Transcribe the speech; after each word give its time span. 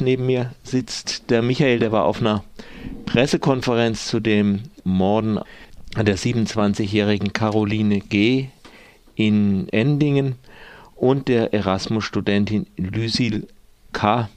Neben 0.00 0.26
mir 0.26 0.54
sitzt 0.62 1.30
der 1.30 1.42
Michael, 1.42 1.78
der 1.78 1.92
war 1.92 2.04
auf 2.04 2.20
einer 2.20 2.44
Pressekonferenz 3.06 4.06
zu 4.06 4.20
dem 4.20 4.62
Morden 4.84 5.40
der 5.96 6.18
27-jährigen 6.18 7.32
Caroline 7.32 8.00
G. 8.00 8.48
in 9.14 9.68
Endingen 9.70 10.34
und 10.94 11.28
der 11.28 11.54
Erasmus-Studentin 11.54 12.66
Lysil 12.76 13.48
K. 13.92 14.28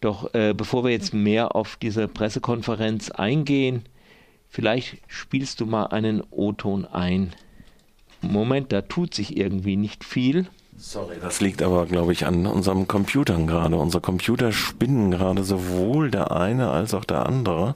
Doch 0.00 0.32
äh, 0.34 0.54
bevor 0.54 0.84
wir 0.84 0.90
jetzt 0.90 1.12
mehr 1.12 1.56
auf 1.56 1.76
diese 1.76 2.06
Pressekonferenz 2.06 3.10
eingehen, 3.10 3.82
vielleicht 4.48 4.98
spielst 5.08 5.60
du 5.60 5.66
mal 5.66 5.86
einen 5.86 6.22
O-Ton 6.30 6.84
ein. 6.84 7.32
Moment, 8.20 8.72
da 8.72 8.82
tut 8.82 9.14
sich 9.14 9.36
irgendwie 9.36 9.76
nicht 9.76 10.04
viel. 10.04 10.46
Sorry, 10.80 11.16
das 11.20 11.40
liegt 11.40 11.60
aber, 11.60 11.86
glaube 11.86 12.12
ich, 12.12 12.24
an 12.24 12.46
unserem 12.46 12.86
Computern 12.86 13.48
gerade. 13.48 13.74
Unsere 13.74 14.00
Computer 14.00 14.52
spinnen 14.52 15.10
gerade 15.10 15.42
sowohl 15.42 16.08
der 16.08 16.30
eine 16.30 16.70
als 16.70 16.94
auch 16.94 17.04
der 17.04 17.26
andere. 17.26 17.74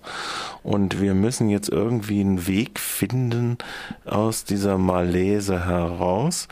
Und 0.63 1.01
wir 1.01 1.13
müssen 1.13 1.49
jetzt 1.49 1.69
irgendwie 1.69 2.21
einen 2.21 2.47
Weg 2.47 2.79
finden 2.79 3.59
aus 4.05 4.45
dieser 4.45 4.79
Malaise 4.79 5.67
heraus, 5.67 6.47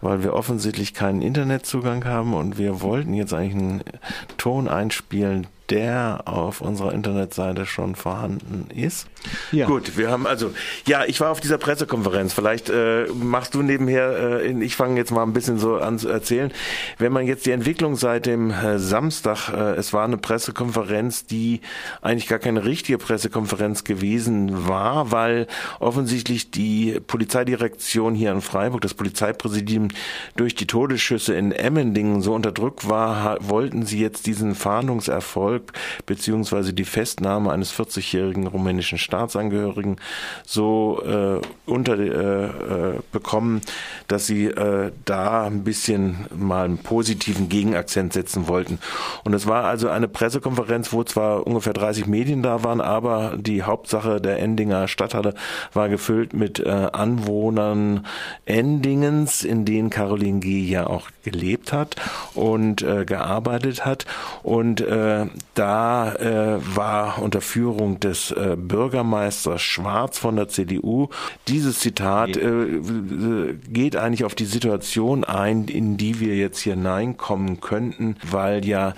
weil 0.00 0.22
wir 0.22 0.34
offensichtlich 0.34 0.94
keinen 0.94 1.20
Internetzugang 1.20 2.04
haben 2.04 2.32
und 2.32 2.58
wir 2.58 2.80
wollten 2.80 3.12
jetzt 3.12 3.34
eigentlich 3.34 3.56
einen 3.56 3.82
Ton 4.36 4.68
einspielen, 4.68 5.48
der 5.70 6.22
auf 6.24 6.60
unserer 6.60 6.92
Internetseite 6.92 7.66
schon 7.66 7.94
vorhanden 7.94 8.68
ist. 8.74 9.06
Ja. 9.52 9.66
Gut, 9.66 9.96
wir 9.96 10.10
haben 10.10 10.26
also, 10.26 10.52
ja, 10.86 11.04
ich 11.04 11.20
war 11.20 11.30
auf 11.30 11.40
dieser 11.40 11.58
Pressekonferenz. 11.58 12.32
Vielleicht 12.32 12.70
äh, 12.70 13.06
machst 13.12 13.54
du 13.54 13.62
nebenher, 13.62 14.40
äh, 14.42 14.64
ich 14.64 14.76
fange 14.76 14.96
jetzt 14.96 15.10
mal 15.10 15.22
ein 15.22 15.32
bisschen 15.32 15.58
so 15.58 15.76
an 15.76 15.98
zu 15.98 16.08
erzählen. 16.08 16.52
Wenn 16.98 17.12
man 17.12 17.26
jetzt 17.26 17.46
die 17.46 17.50
Entwicklung 17.50 17.96
seit 17.96 18.26
dem 18.26 18.50
äh, 18.50 18.78
Samstag, 18.78 19.50
äh, 19.50 19.74
es 19.74 19.92
war 19.92 20.04
eine 20.04 20.16
Pressekonferenz, 20.16 21.26
die 21.26 21.60
eigentlich 22.00 22.28
gar 22.28 22.38
keine 22.38 22.64
richtige 22.64 22.98
Pressekonferenz 22.98 23.84
gewesen 23.84 24.68
war, 24.68 25.10
weil 25.12 25.46
offensichtlich 25.80 26.50
die 26.50 27.00
Polizeidirektion 27.06 28.14
hier 28.14 28.32
in 28.32 28.40
Freiburg, 28.40 28.80
das 28.80 28.94
Polizeipräsidium 28.94 29.88
durch 30.36 30.54
die 30.54 30.66
Todesschüsse 30.66 31.34
in 31.34 31.52
Emmendingen 31.52 32.22
so 32.22 32.34
unter 32.34 32.52
Druck 32.52 32.88
war, 32.88 33.36
wollten 33.40 33.84
sie 33.84 34.00
jetzt 34.00 34.26
diesen 34.26 34.54
Fahndungserfolg 34.54 35.57
Erfolg 35.58 35.72
beziehungsweise 36.06 36.72
die 36.72 36.84
Festnahme 36.84 37.52
eines 37.52 37.72
40-jährigen 37.72 38.46
rumänischen 38.46 38.98
Staatsangehörigen 38.98 39.96
so 40.46 41.02
äh, 41.04 41.40
unter 41.70 41.98
äh, 41.98 42.44
äh, 42.44 42.98
bekommen, 43.12 43.60
dass 44.06 44.26
sie 44.26 44.46
äh, 44.46 44.92
da 45.04 45.44
ein 45.44 45.64
bisschen 45.64 46.26
mal 46.34 46.64
einen 46.64 46.78
positiven 46.78 47.48
Gegenakzent 47.48 48.12
setzen 48.12 48.48
wollten. 48.48 48.78
Und 49.24 49.34
es 49.34 49.46
war 49.46 49.64
also 49.64 49.88
eine 49.88 50.08
Pressekonferenz, 50.08 50.92
wo 50.92 51.04
zwar 51.04 51.46
ungefähr 51.46 51.72
30 51.72 52.06
Medien 52.06 52.42
da 52.42 52.64
waren, 52.64 52.80
aber 52.80 53.34
die 53.36 53.62
Hauptsache 53.62 54.20
der 54.20 54.38
Endinger 54.38 54.88
Stadthalle 54.88 55.34
war 55.72 55.88
gefüllt 55.88 56.32
mit 56.32 56.60
äh, 56.60 56.68
Anwohnern 56.92 58.06
Endingens, 58.46 59.44
in 59.44 59.64
denen 59.64 59.90
Caroline 59.90 60.40
G. 60.40 60.60
ja 60.60 60.86
auch 60.86 61.08
gelebt 61.24 61.72
hat 61.72 61.96
und 62.34 62.82
äh, 62.82 63.04
gearbeitet 63.04 63.84
hat. 63.84 64.06
Und 64.42 64.80
äh, 64.80 65.26
da 65.54 66.14
äh, 66.14 66.60
war 66.76 67.20
unter 67.20 67.40
Führung 67.40 68.00
des 68.00 68.30
äh, 68.30 68.56
Bürgermeisters 68.56 69.62
Schwarz 69.62 70.18
von 70.18 70.36
der 70.36 70.48
CDU 70.48 71.08
dieses 71.48 71.80
Zitat 71.80 72.36
äh, 72.36 72.80
geht 73.68 73.96
eigentlich 73.96 74.24
auf 74.24 74.34
die 74.34 74.44
Situation 74.44 75.24
ein, 75.24 75.64
in 75.66 75.96
die 75.96 76.20
wir 76.20 76.36
jetzt 76.36 76.60
hineinkommen 76.60 77.60
könnten, 77.60 78.16
weil 78.30 78.64
ja 78.64 78.94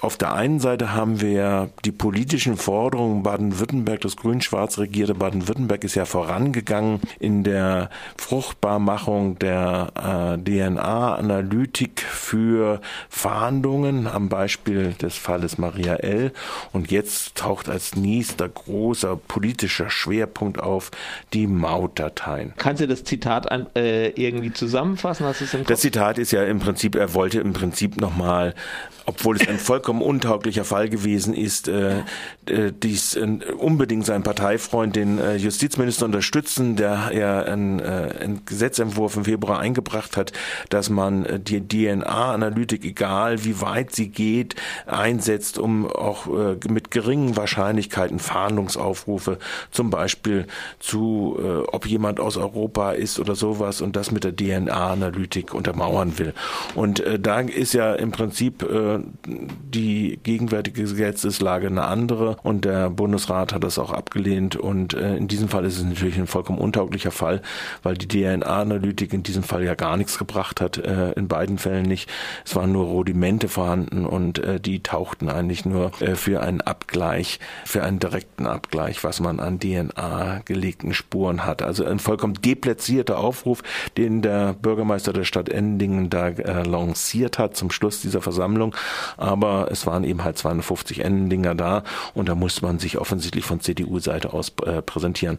auf 0.00 0.16
der 0.16 0.32
einen 0.32 0.60
Seite 0.60 0.94
haben 0.94 1.20
wir 1.20 1.70
die 1.84 1.92
politischen 1.92 2.56
Forderungen 2.56 3.22
Baden-Württemberg, 3.22 4.00
das 4.00 4.16
grün-schwarz 4.16 4.78
regierte 4.78 5.14
Baden-Württemberg 5.14 5.84
ist 5.84 5.94
ja 5.94 6.06
vorangegangen 6.06 7.00
in 7.18 7.44
der 7.44 7.90
Fruchtbarmachung 8.16 9.38
der 9.38 10.38
äh, 10.38 10.42
DNA-Analytik 10.42 12.00
für 12.00 12.80
Fahndungen 13.10 14.06
am 14.06 14.30
Beispiel 14.30 14.94
des 14.94 15.16
Falles 15.16 15.58
Maria 15.58 15.96
L. 15.96 16.32
Und 16.72 16.90
jetzt 16.90 17.34
taucht 17.34 17.68
als 17.68 17.94
nächster 17.94 18.48
großer 18.48 19.16
politischer 19.16 19.90
Schwerpunkt 19.90 20.60
auf 20.60 20.90
die 21.34 21.46
Mautdateien. 21.46 22.54
Kannst 22.56 22.80
du 22.80 22.88
das 22.88 23.04
Zitat 23.04 23.50
an, 23.52 23.66
äh, 23.76 24.08
irgendwie 24.10 24.52
zusammenfassen? 24.52 25.26
Hast 25.26 25.42
im 25.42 25.60
Kopf? 25.60 25.66
Das 25.66 25.80
Zitat 25.80 26.18
ist 26.18 26.30
ja 26.30 26.44
im 26.44 26.58
Prinzip, 26.58 26.94
er 26.94 27.12
wollte 27.12 27.40
im 27.40 27.52
Prinzip 27.52 28.00
nochmal 28.00 28.54
obwohl 29.10 29.36
es 29.36 29.48
ein 29.48 29.58
vollkommen 29.70 29.89
untauglicher 29.98 30.64
Fall 30.64 30.88
gewesen 30.88 31.34
ist, 31.34 31.68
äh, 31.68 32.00
äh, 32.46 32.72
dies 32.72 33.16
äh, 33.16 33.26
unbedingt 33.58 34.06
sein 34.06 34.22
Parteifreund, 34.22 34.96
den 34.96 35.18
äh, 35.18 35.36
Justizminister 35.36 36.04
unterstützen, 36.04 36.76
der 36.76 37.10
ja 37.14 37.42
einen, 37.42 37.80
äh, 37.80 38.14
einen 38.20 38.44
Gesetzentwurf 38.46 39.16
im 39.16 39.24
Februar 39.24 39.58
eingebracht 39.58 40.16
hat, 40.16 40.32
dass 40.68 40.90
man 40.90 41.24
äh, 41.24 41.40
die 41.40 41.66
DNA-Analytik, 41.66 42.84
egal 42.84 43.44
wie 43.44 43.60
weit 43.60 43.94
sie 43.94 44.08
geht, 44.08 44.54
einsetzt, 44.86 45.58
um 45.58 45.90
auch 45.90 46.26
äh, 46.26 46.56
mit 46.68 46.90
geringen 46.90 47.36
Wahrscheinlichkeiten 47.36 48.18
Fahndungsaufrufe 48.18 49.38
zum 49.70 49.90
Beispiel 49.90 50.46
zu, 50.78 51.38
äh, 51.42 51.68
ob 51.72 51.86
jemand 51.86 52.20
aus 52.20 52.36
Europa 52.36 52.92
ist 52.92 53.18
oder 53.18 53.34
sowas 53.34 53.80
und 53.80 53.96
das 53.96 54.10
mit 54.10 54.24
der 54.24 54.34
DNA-Analytik 54.34 55.54
untermauern 55.54 56.18
will. 56.18 56.34
Und 56.74 57.00
äh, 57.00 57.18
da 57.18 57.40
ist 57.40 57.74
ja 57.74 57.94
im 57.94 58.12
Prinzip 58.12 58.62
äh, 58.62 58.98
die 59.26 59.79
gegenwärtige 60.22 60.82
Gesetzeslage 60.82 61.66
eine 61.66 61.84
andere 61.84 62.36
und 62.42 62.64
der 62.64 62.90
Bundesrat 62.90 63.52
hat 63.52 63.64
das 63.64 63.78
auch 63.78 63.92
abgelehnt 63.92 64.56
und 64.56 64.94
äh, 64.94 65.16
in 65.16 65.28
diesem 65.28 65.48
Fall 65.48 65.64
ist 65.64 65.78
es 65.78 65.84
natürlich 65.84 66.18
ein 66.18 66.26
vollkommen 66.26 66.58
untauglicher 66.58 67.10
Fall, 67.10 67.42
weil 67.82 67.94
die 67.94 68.08
DNA-Analytik 68.08 69.12
in 69.12 69.22
diesem 69.22 69.42
Fall 69.42 69.64
ja 69.64 69.74
gar 69.74 69.96
nichts 69.96 70.18
gebracht 70.18 70.60
hat, 70.60 70.78
äh, 70.78 71.12
in 71.12 71.28
beiden 71.28 71.58
Fällen 71.58 71.86
nicht. 71.86 72.10
Es 72.44 72.54
waren 72.56 72.72
nur 72.72 72.86
Rudimente 72.86 73.48
vorhanden 73.48 74.06
und 74.06 74.38
äh, 74.38 74.60
die 74.60 74.82
tauchten 74.82 75.28
eigentlich 75.28 75.64
nur 75.64 75.92
für 76.14 76.42
einen 76.42 76.60
Abgleich, 76.60 77.40
für 77.64 77.82
einen 77.82 77.98
direkten 77.98 78.46
Abgleich, 78.46 79.04
was 79.04 79.20
man 79.20 79.40
an 79.40 79.58
DNA 79.58 80.42
gelegten 80.44 80.94
Spuren 80.94 81.44
hat. 81.44 81.62
Also 81.62 81.84
ein 81.84 81.98
vollkommen 81.98 82.34
deplatzierter 82.34 83.18
Aufruf, 83.18 83.62
den 83.96 84.22
der 84.22 84.54
Bürgermeister 84.54 85.12
der 85.12 85.24
Stadt 85.24 85.48
Endingen 85.48 86.10
da 86.10 86.28
lanciert 86.28 87.38
hat 87.38 87.56
zum 87.56 87.70
Schluss 87.70 88.00
dieser 88.00 88.22
Versammlung 88.22 88.74
aber 89.16 89.68
es 89.70 89.86
waren 89.86 90.04
eben 90.04 90.24
halt 90.24 90.38
250 90.38 91.04
Endinger 91.04 91.54
da 91.54 91.82
und 92.14 92.28
da 92.28 92.34
musste 92.34 92.64
man 92.64 92.78
sich 92.78 92.98
offensichtlich 92.98 93.44
von 93.44 93.60
CDU-Seite 93.60 94.32
aus 94.32 94.52
äh, 94.64 94.82
präsentieren. 94.82 95.38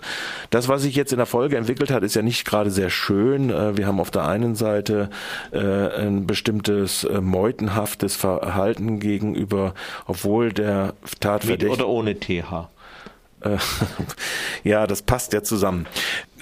Das, 0.49 0.67
was 0.67 0.81
sich 0.81 0.95
jetzt 0.95 1.11
in 1.11 1.17
der 1.17 1.25
Folge 1.25 1.57
entwickelt 1.57 1.91
hat, 1.91 2.03
ist 2.03 2.15
ja 2.15 2.21
nicht 2.21 2.45
gerade 2.45 2.71
sehr 2.71 2.89
schön. 2.89 3.49
Äh, 3.49 3.77
wir 3.77 3.87
haben 3.87 3.99
auf 3.99 4.11
der 4.11 4.25
einen 4.27 4.55
Seite 4.55 5.09
äh, 5.51 5.59
ein 5.59 6.27
bestimmtes 6.27 7.03
äh, 7.03 7.21
meutenhaftes 7.21 8.15
Verhalten 8.15 8.99
gegenüber, 8.99 9.73
obwohl 10.05 10.51
der 10.51 10.93
Tatverdächtige... 11.19 11.71
Mit 11.71 11.79
oder 11.79 11.87
ohne 11.87 12.19
TH? 12.19 12.69
Äh, 13.41 13.57
ja, 14.63 14.87
das 14.87 15.01
passt 15.01 15.33
ja 15.33 15.43
zusammen 15.43 15.87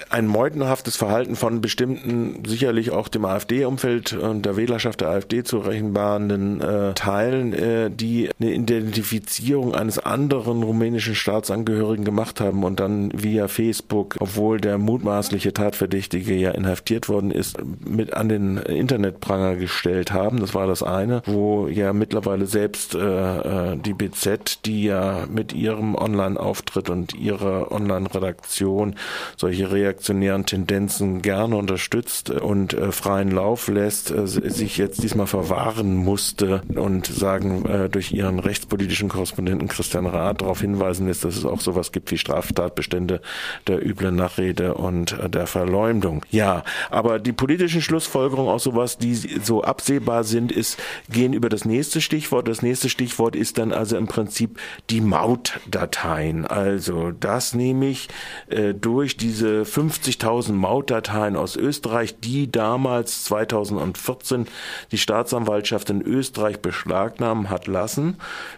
ein 0.08 0.26
meutenhaftes 0.26 0.96
Verhalten 0.96 1.36
von 1.36 1.60
bestimmten, 1.60 2.42
sicherlich 2.46 2.90
auch 2.90 3.08
dem 3.08 3.24
AfD-Umfeld 3.24 4.14
und 4.14 4.46
der 4.46 4.56
Wählerschaft 4.56 5.00
der 5.00 5.08
AfD 5.08 5.44
zu 5.44 5.58
rechenbaren 5.58 6.60
äh, 6.60 6.94
Teilen, 6.94 7.52
äh, 7.52 7.90
die 7.90 8.30
eine 8.40 8.52
Identifizierung 8.52 9.74
eines 9.74 9.98
anderen 9.98 10.62
rumänischen 10.62 11.14
Staatsangehörigen 11.14 12.04
gemacht 12.04 12.40
haben 12.40 12.64
und 12.64 12.80
dann 12.80 13.10
via 13.14 13.48
Facebook, 13.48 14.16
obwohl 14.20 14.60
der 14.60 14.78
mutmaßliche 14.78 15.52
Tatverdächtige 15.52 16.34
ja 16.34 16.52
inhaftiert 16.52 17.08
worden 17.08 17.30
ist, 17.30 17.58
mit 17.84 18.14
an 18.14 18.28
den 18.28 18.56
Internetpranger 18.56 19.56
gestellt 19.56 20.12
haben. 20.12 20.40
Das 20.40 20.54
war 20.54 20.66
das 20.66 20.82
eine, 20.82 21.22
wo 21.26 21.68
ja 21.68 21.92
mittlerweile 21.92 22.46
selbst 22.46 22.94
äh, 22.94 23.72
äh 23.72 23.76
die 23.76 23.94
BZ, 23.94 24.66
die 24.66 24.84
ja 24.84 25.26
mit 25.30 25.52
ihrem 25.52 25.94
Online-Auftritt 25.94 26.90
und 26.90 27.14
ihrer 27.14 27.72
Online-Redaktion 27.72 28.96
solche 29.36 29.70
Reaktionen 29.70 29.89
reaktionären 29.90 30.46
Tendenzen 30.46 31.20
gerne 31.20 31.56
unterstützt 31.56 32.30
und 32.30 32.74
äh, 32.74 32.92
freien 32.92 33.32
Lauf 33.32 33.66
lässt, 33.66 34.12
äh, 34.12 34.26
sich 34.26 34.78
jetzt 34.78 35.02
diesmal 35.02 35.26
verwahren 35.26 35.96
musste 35.96 36.62
und 36.76 37.06
sagen, 37.06 37.66
äh, 37.66 37.88
durch 37.88 38.12
ihren 38.12 38.38
rechtspolitischen 38.38 39.08
Korrespondenten 39.08 39.66
Christian 39.66 40.06
Rath 40.06 40.42
darauf 40.42 40.60
hinweisen 40.60 41.08
lässt, 41.08 41.24
dass 41.24 41.36
es 41.36 41.44
auch 41.44 41.60
sowas 41.60 41.90
gibt 41.90 42.12
wie 42.12 42.18
Straftatbestände 42.18 43.20
der 43.66 43.84
üblen 43.84 44.14
Nachrede 44.14 44.74
und 44.74 45.16
der 45.28 45.48
Verleumdung. 45.48 46.24
Ja, 46.30 46.62
aber 46.90 47.18
die 47.18 47.32
politischen 47.32 47.82
Schlussfolgerungen 47.82 48.50
aus 48.50 48.62
sowas, 48.62 48.96
die 48.96 49.14
so 49.14 49.62
absehbar 49.62 50.22
sind, 50.22 50.52
ist, 50.52 50.78
gehen 51.10 51.32
über 51.32 51.48
das 51.48 51.64
nächste 51.64 52.00
Stichwort. 52.00 52.46
Das 52.46 52.62
nächste 52.62 52.88
Stichwort 52.88 53.34
ist 53.34 53.58
dann 53.58 53.72
also 53.72 53.96
im 53.96 54.06
Prinzip 54.06 54.60
die 54.88 55.00
Mautdateien. 55.00 56.46
Also 56.46 57.10
das 57.10 57.54
nehme 57.54 57.88
ich 57.88 58.08
äh, 58.48 58.72
durch 58.74 59.16
diese 59.16 59.64
50.000 59.80 60.52
Mautdateien 60.52 61.36
aus 61.36 61.56
Österreich, 61.56 62.20
die 62.20 62.50
damals 62.52 63.24
2014 63.24 64.46
die 64.92 64.98
Staatsanwaltschaft 64.98 65.88
in 65.88 66.02
Österreich 66.02 66.60
beschlagnahmen 66.60 67.48
hat 67.48 67.66
lassen 67.66 68.16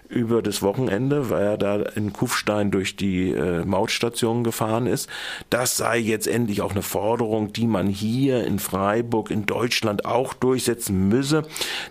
über 0.08 0.42
das 0.42 0.62
Wochenende, 0.62 1.30
weil 1.30 1.44
er 1.44 1.56
da 1.56 1.76
in 1.76 2.12
Kufstein 2.12 2.70
durch 2.70 2.96
die 2.96 3.30
äh, 3.30 3.64
Mautstation 3.64 4.44
gefahren 4.44 4.86
ist. 4.86 5.08
Das 5.48 5.76
sei 5.76 5.98
jetzt 5.98 6.26
endlich 6.26 6.60
auch 6.60 6.72
eine 6.72 6.82
Forderung, 6.82 7.52
die 7.52 7.66
man 7.66 7.86
hier 7.86 8.44
in 8.44 8.58
Freiburg 8.58 9.30
in 9.30 9.46
Deutschland 9.46 10.04
auch 10.04 10.34
durchsetzen 10.34 11.08
müsse. 11.08 11.44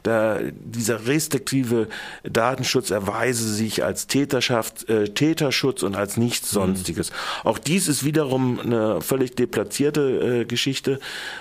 Da 0.04 0.40
dieser 0.54 1.08
restriktive 1.08 1.88
Datenschutz 2.24 2.92
erweise 2.92 3.48
sich 3.52 3.84
als 3.84 4.08
Täterschaft, 4.08 4.90
äh, 4.90 5.10
Täterschutz 5.10 5.84
und 5.84 5.96
als 5.96 6.18
nichts 6.18 6.52
mhm. 6.52 6.56
Sonstiges. 6.56 7.10
Mhm. 7.12 7.16
Auch 7.46 7.58
dies 7.58 7.88
ist 7.88 8.04
wiederum 8.04 8.60
eine 8.60 9.02
völlig 9.02 9.21
deplatzierte 9.30 10.42
äh, 10.42 10.46
Geschichte. 10.46 11.00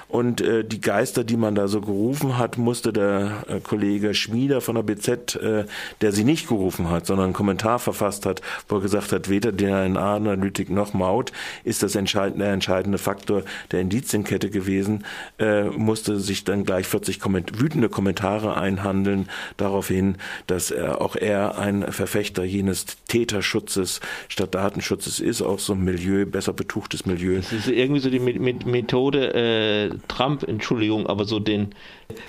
Und 0.08 0.40
äh, 0.40 0.64
die 0.64 0.80
Geister, 0.80 1.24
die 1.24 1.36
man 1.36 1.54
da 1.54 1.68
so 1.68 1.80
gerufen 1.80 2.36
hat, 2.36 2.58
musste 2.58 2.92
der 2.92 3.44
äh, 3.48 3.60
Kollege 3.60 4.12
Schmieder 4.14 4.60
von 4.60 4.74
der 4.74 4.82
BZ, 4.82 5.36
äh, 5.36 5.64
der 6.00 6.12
sie 6.12 6.24
nicht 6.24 6.48
gerufen 6.48 6.90
hat, 6.90 7.06
sondern 7.06 7.26
einen 7.26 7.32
Kommentar 7.32 7.78
verfasst 7.78 8.26
hat, 8.26 8.42
wo 8.68 8.76
er 8.76 8.82
gesagt 8.82 9.12
hat, 9.12 9.28
weder 9.28 9.56
DNA-Analytik 9.56 10.70
noch 10.70 10.92
Maut 10.92 11.32
ist 11.64 11.82
das 11.82 11.94
entscheidende, 11.94 12.44
der 12.44 12.52
entscheidende 12.52 12.98
Faktor 12.98 13.42
der 13.70 13.80
Indizienkette 13.80 14.50
gewesen, 14.50 15.04
äh, 15.38 15.64
musste 15.64 16.18
sich 16.18 16.44
dann 16.44 16.64
gleich 16.64 16.86
40 16.86 17.20
Komment 17.20 17.60
wütende 17.60 17.88
Kommentare 17.88 18.56
einhandeln 18.56 19.28
daraufhin, 19.56 20.16
dass 20.46 20.70
er, 20.70 21.00
auch 21.00 21.16
er 21.16 21.58
ein 21.58 21.90
Verfechter 21.92 22.44
jenes 22.44 22.86
Täterschutzes 23.10 24.00
statt 24.28 24.54
Datenschutzes 24.54 25.18
ist, 25.18 25.42
auch 25.42 25.58
so 25.58 25.72
ein 25.72 25.82
Milieu, 25.82 26.26
besser 26.26 26.52
betuchtes 26.52 27.06
Milieu. 27.06 27.36
Das 27.36 27.52
ist 27.52 27.68
irgendwie 27.68 28.00
so 28.00 28.08
die 28.08 28.20
Methode 28.20 29.34
äh, 29.34 29.98
Trump, 30.06 30.44
Entschuldigung, 30.44 31.08
aber 31.08 31.24
so 31.24 31.40
den, 31.40 31.74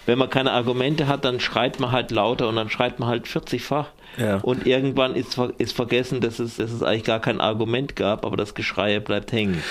wenn 0.07 0.17
man 0.17 0.31
keine 0.31 0.51
Argumente 0.51 1.07
hat, 1.07 1.23
dann 1.23 1.39
schreit 1.39 1.79
man 1.79 1.91
halt 1.91 2.09
lauter 2.09 2.49
und 2.49 2.55
dann 2.55 2.69
schreit 2.71 2.99
man 2.99 3.09
halt 3.09 3.27
40-fach. 3.27 3.89
Ja. 4.17 4.37
Und 4.37 4.67
irgendwann 4.67 5.15
ist, 5.15 5.37
ist 5.57 5.75
vergessen, 5.75 6.21
dass 6.21 6.39
es, 6.39 6.57
dass 6.57 6.71
es 6.71 6.83
eigentlich 6.83 7.03
gar 7.03 7.19
kein 7.19 7.39
Argument 7.39 7.95
gab, 7.95 8.25
aber 8.25 8.37
das 8.37 8.53
Geschrei 8.53 8.99
bleibt 8.99 9.31
hängen. 9.31 9.61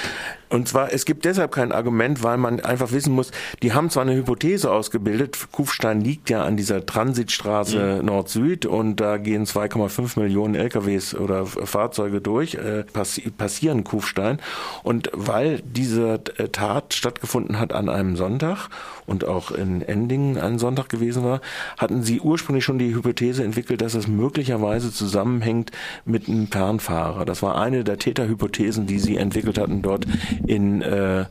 Und 0.51 0.67
zwar, 0.67 0.93
es 0.93 1.05
gibt 1.05 1.25
deshalb 1.25 1.53
kein 1.53 1.71
Argument, 1.71 2.25
weil 2.25 2.37
man 2.37 2.59
einfach 2.59 2.91
wissen 2.91 3.15
muss, 3.15 3.31
die 3.63 3.73
haben 3.73 3.89
zwar 3.89 4.03
eine 4.03 4.17
Hypothese 4.17 4.71
ausgebildet, 4.73 5.39
Kufstein 5.53 6.01
liegt 6.01 6.29
ja 6.29 6.43
an 6.45 6.57
dieser 6.57 6.85
Transitstraße 6.85 8.01
mhm. 8.01 8.07
Nord-Süd 8.07 8.67
und 8.67 8.97
da 8.97 9.17
gehen 9.19 9.45
2,5 9.45 10.19
Millionen 10.19 10.57
LKWs 10.57 11.15
oder 11.15 11.47
Fahrzeuge 11.47 12.21
durch, 12.21 12.57
äh, 12.57 12.83
passieren 12.93 13.85
Kufstein. 13.85 14.41
Und 14.83 15.11
weil 15.13 15.63
diese 15.65 16.21
äh, 16.37 16.49
Tat 16.49 16.95
stattgefunden 16.95 17.61
hat 17.61 17.73
an 17.73 17.89
einem 17.89 18.17
Sonntag 18.17 18.71
und 19.07 19.25
auch 19.27 19.53
in 19.53 19.83
Endingen 19.83 20.37
ein 20.37 20.59
Sonntag 20.59 20.89
gewesen 20.89 21.23
war, 21.23 21.41
hatten 21.79 22.03
sie 22.03 22.21
ursprünglich 22.21 22.65
schon 22.65 22.79
die 22.79 22.93
Hypothese 22.93 23.45
entwickelt, 23.45 23.83
dass 23.83 23.95
es 23.95 24.09
möglicherweise 24.31 24.93
zusammenhängt 24.93 25.73
mit 26.05 26.29
einem 26.29 26.47
Fernfahrer. 26.47 27.25
Das 27.25 27.43
war 27.43 27.61
eine 27.61 27.83
der 27.83 27.99
Täterhypothesen, 27.99 28.87
die 28.87 29.01
sie 29.01 29.17
entwickelt 29.17 29.59
hatten 29.59 29.83
dort 29.83 30.07
in 30.47 30.83
äh, 30.83 31.25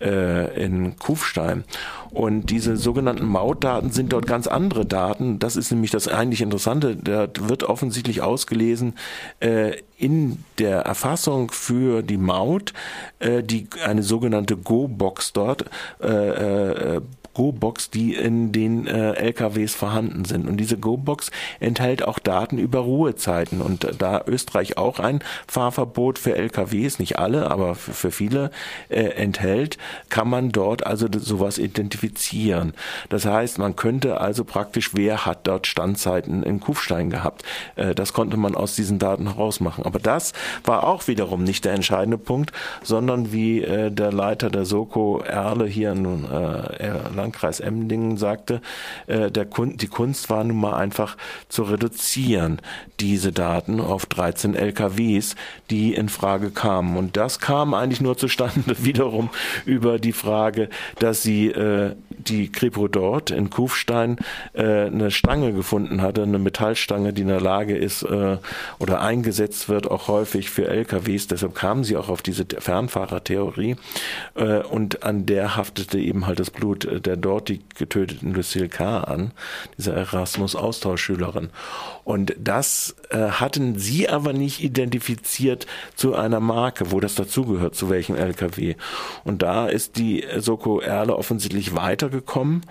äh, 0.00 0.64
in 0.64 0.96
Kufstein. 0.98 1.62
Und 2.10 2.50
diese 2.50 2.76
sogenannten 2.76 3.24
Mautdaten 3.24 3.92
sind 3.92 4.12
dort 4.12 4.26
ganz 4.26 4.48
andere 4.48 4.84
Daten. 4.84 5.38
Das 5.38 5.54
ist 5.54 5.70
nämlich 5.70 5.92
das 5.92 6.08
eigentlich 6.08 6.42
Interessante. 6.42 6.96
Da 6.96 7.28
wird 7.38 7.62
offensichtlich 7.62 8.20
ausgelesen 8.20 8.94
äh, 9.38 9.76
in 9.96 10.42
der 10.58 10.80
Erfassung 10.80 11.52
für 11.52 12.02
die 12.02 12.16
Maut, 12.16 12.72
äh, 13.20 13.44
die 13.44 13.68
eine 13.84 14.02
sogenannte 14.02 14.56
Go-Box 14.56 15.32
dort 15.32 15.66
äh, 16.02 16.96
äh, 16.96 17.00
Go-Box, 17.34 17.90
die 17.90 18.14
in 18.14 18.52
den 18.52 18.86
äh, 18.86 19.12
LKWs 19.12 19.74
vorhanden 19.74 20.24
sind. 20.24 20.46
Und 20.46 20.56
diese 20.58 20.78
Go-Box 20.78 21.30
enthält 21.60 22.06
auch 22.06 22.18
Daten 22.18 22.58
über 22.58 22.80
Ruhezeiten. 22.80 23.60
Und 23.60 23.88
da 23.98 24.22
Österreich 24.26 24.76
auch 24.76 24.98
ein 24.98 25.20
Fahrverbot 25.46 26.18
für 26.18 26.36
LKWs, 26.36 26.98
nicht 26.98 27.18
alle, 27.18 27.50
aber 27.50 27.74
für, 27.74 27.92
für 27.92 28.10
viele 28.10 28.50
äh, 28.88 29.02
enthält, 29.02 29.78
kann 30.08 30.28
man 30.28 30.50
dort 30.50 30.86
also 30.86 31.06
sowas 31.10 31.58
identifizieren. 31.58 32.74
Das 33.08 33.24
heißt, 33.24 33.58
man 33.58 33.76
könnte 33.76 34.20
also 34.20 34.44
praktisch, 34.44 34.94
wer 34.94 35.26
hat 35.26 35.46
dort 35.46 35.66
Standzeiten 35.66 36.42
in 36.42 36.60
Kufstein 36.60 37.10
gehabt. 37.10 37.44
Äh, 37.76 37.94
das 37.94 38.12
konnte 38.12 38.36
man 38.36 38.54
aus 38.54 38.76
diesen 38.76 38.98
Daten 38.98 39.28
herausmachen. 39.28 39.84
Aber 39.84 39.98
das 39.98 40.32
war 40.64 40.84
auch 40.84 41.08
wiederum 41.08 41.44
nicht 41.44 41.64
der 41.64 41.72
entscheidende 41.72 42.18
Punkt, 42.18 42.52
sondern 42.82 43.32
wie 43.32 43.62
äh, 43.62 43.90
der 43.90 44.12
Leiter 44.12 44.50
der 44.50 44.64
Soko 44.64 45.20
Erle 45.20 45.66
hier 45.66 45.92
in 45.92 46.24
äh, 46.24 46.92
Landkreis 47.22 47.60
Emmendingen 47.60 48.16
sagte, 48.16 48.60
äh, 49.06 49.30
der 49.30 49.46
Kun 49.46 49.76
die 49.76 49.86
Kunst 49.86 50.28
war 50.28 50.42
nun 50.44 50.60
mal 50.60 50.74
einfach 50.74 51.16
zu 51.48 51.62
reduzieren, 51.62 52.60
diese 53.00 53.32
Daten 53.32 53.80
auf 53.80 54.06
13 54.06 54.54
LKWs, 54.54 55.36
die 55.70 55.94
in 55.94 56.08
Frage 56.08 56.50
kamen. 56.50 56.96
Und 56.96 57.16
das 57.16 57.38
kam 57.38 57.74
eigentlich 57.74 58.00
nur 58.00 58.16
zustande 58.16 58.74
wiederum 58.84 59.30
über 59.64 59.98
die 59.98 60.12
Frage, 60.12 60.68
dass 60.98 61.22
sie 61.22 61.48
äh, 61.48 61.94
die 62.18 62.50
Kripo 62.50 62.88
dort 62.88 63.30
in 63.30 63.50
Kufstein 63.50 64.18
äh, 64.52 64.86
eine 64.86 65.10
Stange 65.10 65.52
gefunden 65.52 66.02
hatte, 66.02 66.22
eine 66.22 66.38
Metallstange, 66.38 67.12
die 67.12 67.22
in 67.22 67.28
der 67.28 67.40
Lage 67.40 67.76
ist 67.76 68.02
äh, 68.02 68.36
oder 68.78 69.00
eingesetzt 69.00 69.68
wird, 69.68 69.90
auch 69.90 70.08
häufig 70.08 70.50
für 70.50 70.68
LKWs. 70.68 71.26
Deshalb 71.28 71.54
kamen 71.54 71.84
sie 71.84 71.96
auch 71.96 72.08
auf 72.08 72.22
diese 72.22 72.44
Fernfahrertheorie 72.46 73.76
äh, 74.34 74.58
und 74.58 75.02
an 75.02 75.26
der 75.26 75.56
haftete 75.56 75.98
eben 75.98 76.26
halt 76.26 76.40
das 76.40 76.50
Blut 76.50 76.88
der 77.06 77.11
der 77.12 77.18
dort 77.18 77.50
die 77.50 77.60
getöteten 77.76 78.32
Lucille 78.32 78.70
K. 78.70 79.00
an, 79.00 79.32
diese 79.76 79.92
Erasmus-Austauschschülerin. 79.92 81.50
Und 82.04 82.34
das 82.38 82.96
äh, 83.10 83.18
hatten 83.18 83.78
sie 83.78 84.08
aber 84.08 84.32
nicht 84.32 84.62
identifiziert 84.62 85.66
zu 85.94 86.14
einer 86.14 86.40
Marke, 86.40 86.90
wo 86.90 87.00
das 87.00 87.14
dazugehört, 87.14 87.74
zu 87.74 87.90
welchem 87.90 88.16
LKW. 88.16 88.76
Und 89.24 89.42
da 89.42 89.66
ist 89.66 89.98
die 89.98 90.24
Soko 90.38 90.80
Erle 90.80 91.16
offensichtlich 91.16 91.74
weitergekommen, 91.74 92.62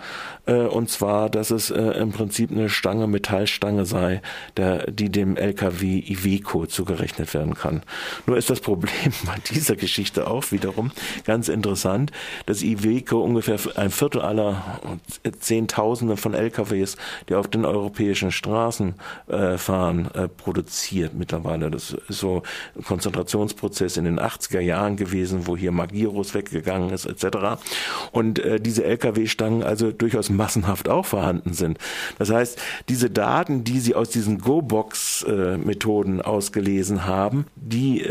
äh, 0.47 0.53
und 0.53 0.89
zwar, 0.89 1.29
dass 1.29 1.51
es 1.51 1.69
äh, 1.69 1.81
im 1.81 2.11
Prinzip 2.11 2.51
eine 2.51 2.69
Stange, 2.69 3.05
Metallstange 3.05 3.85
sei, 3.85 4.23
der, 4.57 4.89
die 4.89 5.11
dem 5.11 5.38
LKW 5.38 5.99
Iveco 5.99 6.65
zugerechnet 6.65 7.33
werden 7.35 7.53
kann. 7.53 7.83
Nur 8.25 8.38
ist 8.38 8.49
das 8.49 8.59
Problem 8.59 8.91
bei 9.25 9.35
dieser 9.51 9.75
Geschichte 9.75 10.27
auch 10.27 10.51
wiederum 10.51 10.91
ganz 11.25 11.47
interessant, 11.47 12.11
dass 12.47 12.63
Iveco 12.63 13.21
ungefähr 13.21 13.59
ein 13.75 13.91
Viertel 13.91 14.21
aller 14.31 14.63
Zehntausende 15.39 16.17
von 16.17 16.33
LKWs, 16.33 16.95
die 17.27 17.35
auf 17.35 17.47
den 17.47 17.65
europäischen 17.65 18.31
Straßen 18.31 18.95
äh, 19.27 19.57
fahren, 19.57 20.09
äh, 20.13 20.27
produziert 20.27 21.13
mittlerweile. 21.13 21.69
Das 21.69 21.95
ist 22.07 22.19
so 22.19 22.43
ein 22.75 22.83
Konzentrationsprozess 22.83 23.97
in 23.97 24.05
den 24.05 24.19
80er 24.19 24.61
Jahren 24.61 24.95
gewesen, 24.95 25.47
wo 25.47 25.57
hier 25.57 25.71
Magirus 25.71 26.33
weggegangen 26.33 26.91
ist, 26.91 27.05
etc. 27.05 27.61
Und 28.11 28.39
äh, 28.39 28.59
diese 28.59 28.83
LKW-Stangen 28.85 29.63
also 29.63 29.91
durchaus 29.91 30.29
massenhaft 30.29 30.88
auch 30.88 31.05
vorhanden 31.05 31.53
sind. 31.53 31.77
Das 32.17 32.29
heißt, 32.29 32.57
diese 32.88 33.09
Daten, 33.09 33.63
die 33.63 33.79
sie 33.79 33.95
aus 33.95 34.09
diesen 34.09 34.39
Go-Box-Methoden 34.39 36.21
ausgelesen 36.21 37.05
haben, 37.05 37.45
die 37.55 38.01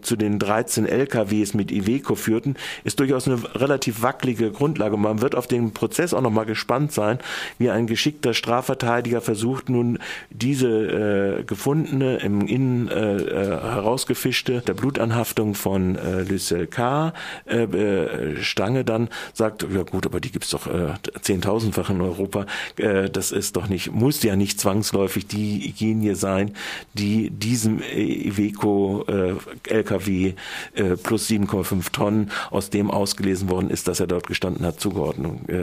zu 0.00 0.16
den 0.16 0.38
13 0.38 0.86
LKWs 0.86 1.54
mit 1.54 1.70
Iveco 1.70 2.14
führten, 2.14 2.56
ist 2.84 3.00
durchaus 3.00 3.26
eine 3.26 3.42
relativ 3.54 4.02
wackelige 4.02 4.50
Grundlage. 4.50 4.96
Man 4.96 5.20
wird 5.20 5.34
auf 5.34 5.46
den 5.46 5.65
Prozess 5.72 6.14
auch 6.14 6.20
nochmal 6.20 6.46
gespannt 6.46 6.92
sein, 6.92 7.18
wie 7.58 7.70
ein 7.70 7.86
geschickter 7.86 8.34
Strafverteidiger 8.34 9.20
versucht 9.20 9.68
nun 9.68 9.98
diese 10.30 11.38
äh, 11.40 11.44
gefundene, 11.44 12.18
im 12.18 12.46
Innen 12.46 12.88
äh, 12.88 13.16
äh, 13.16 13.60
herausgefischte, 13.60 14.62
der 14.66 14.74
Blutanhaftung 14.74 15.54
von 15.54 15.96
äh, 15.96 16.22
Lucille 16.22 16.66
K. 16.66 17.12
Äh, 17.46 17.64
äh, 17.64 18.42
Stange 18.42 18.84
dann 18.84 19.08
sagt, 19.32 19.66
ja 19.72 19.82
gut, 19.82 20.06
aber 20.06 20.20
die 20.20 20.30
gibt's 20.30 20.50
doch 20.50 20.66
äh, 20.66 20.94
10.000-fach 21.20 21.90
in 21.90 22.00
Europa. 22.00 22.46
Äh, 22.76 23.10
das 23.10 23.32
ist 23.32 23.56
doch 23.56 23.68
nicht, 23.68 23.92
muss 23.92 24.22
ja 24.22 24.36
nicht 24.36 24.60
zwangsläufig 24.60 25.26
die 25.26 25.72
Genie 25.72 26.14
sein, 26.14 26.52
die 26.94 27.30
diesem 27.30 27.80
Iveco 27.80 29.04
äh, 29.08 29.34
LKW 29.68 30.34
äh, 30.74 30.96
plus 30.96 31.28
7,5 31.28 31.92
Tonnen, 31.92 32.30
aus 32.50 32.70
dem 32.70 32.90
ausgelesen 32.90 33.48
worden 33.48 33.70
ist, 33.70 33.88
dass 33.88 34.00
er 34.00 34.06
dort 34.06 34.26
gestanden 34.26 34.64
hat, 34.64 34.80
zugeordnet 34.80 35.48
äh, 35.48 35.55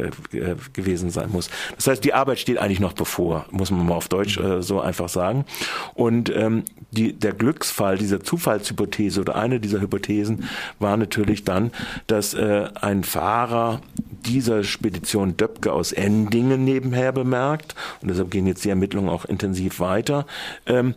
gewesen 0.74 1.10
sein 1.10 1.30
muss. 1.32 1.50
Das 1.76 1.88
heißt, 1.88 2.04
die 2.04 2.14
Arbeit 2.14 2.40
steht 2.40 2.58
eigentlich 2.58 2.80
noch 2.80 2.94
bevor, 2.94 3.46
muss 3.52 3.72
man 3.72 3.86
mal 3.86 3.96
auf 3.96 4.08
Deutsch 4.08 4.38
äh, 4.38 4.62
so 4.62 4.80
einfach 4.82 5.10
sagen. 5.10 5.46
Und 5.94 6.36
ähm, 6.36 6.64
die, 6.92 7.14
der 7.14 7.34
Glücksfall 7.34 7.98
dieser 7.98 8.22
Zufallshypothese 8.22 9.22
oder 9.22 9.36
eine 9.36 9.60
dieser 9.60 9.82
Hypothesen 9.82 10.48
war 10.80 10.98
natürlich 10.98 11.44
dann, 11.44 11.72
dass 12.08 12.34
äh, 12.34 12.68
ein 12.82 13.04
Fahrer 13.04 13.82
dieser 14.26 14.64
Spedition 14.64 15.36
Döpke 15.38 15.72
aus 15.74 15.92
Endingen 15.92 16.64
nebenher 16.64 17.12
bemerkt, 17.12 17.76
und 18.02 18.10
deshalb 18.10 18.32
gehen 18.32 18.48
jetzt 18.48 18.64
die 18.64 18.70
Ermittlungen 18.70 19.10
auch 19.10 19.26
intensiv 19.26 19.80
weiter, 19.80 20.26
ähm, 20.66 20.96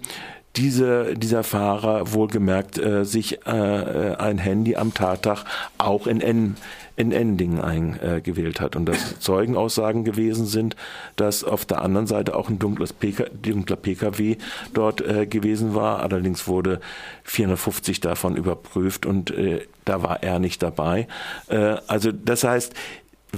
diese, 0.57 1.15
dieser 1.15 1.45
Fahrer 1.45 2.13
wohlgemerkt 2.13 2.79
äh, 2.79 3.05
sich 3.05 3.47
äh, 3.47 3.51
äh 3.51 4.17
ein 4.17 4.39
Handy 4.39 4.77
am 4.77 4.95
Tattag 4.95 5.45
auch 5.79 6.07
in 6.07 6.21
N 6.21 6.57
in 6.97 7.13
Endingen 7.13 7.61
eingewählt 7.61 8.61
hat 8.61 8.75
und 8.75 8.87
dass 8.87 9.19
Zeugenaussagen 9.21 10.03
gewesen 10.05 10.47
sind, 10.47 10.77
dass 11.17 11.45
auf 11.45 11.67
der 11.67 11.83
anderen 11.83 12.07
Seite 12.07 12.35
auch 12.35 12.49
ein 12.49 12.59
dunkles 12.59 12.95
PK, 12.95 13.27
dunkler 13.43 13.77
PKW 13.77 14.37
dort 14.73 15.03
äh, 15.03 15.27
gewesen 15.27 15.75
war. 15.75 16.01
Allerdings 16.01 16.49
wurde 16.49 16.81
450 17.25 18.01
davon 18.01 18.35
überprüft 18.37 19.05
und 19.05 19.31
äh, 19.31 19.67
da 19.85 20.03
war 20.03 20.23
er 20.23 20.39
nicht 20.39 20.63
dabei. 20.63 21.07
Äh, 21.49 21.77
also 21.87 22.13
das 22.13 22.45
heißt, 22.45 22.73